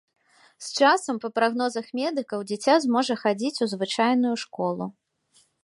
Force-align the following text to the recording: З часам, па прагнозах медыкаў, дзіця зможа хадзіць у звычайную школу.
З 0.67 0.69
часам, 0.79 1.19
па 1.25 1.29
прагнозах 1.39 1.91
медыкаў, 1.99 2.39
дзіця 2.53 2.75
зможа 2.87 3.19
хадзіць 3.25 3.61
у 3.67 3.71
звычайную 3.75 4.35
школу. 4.45 4.85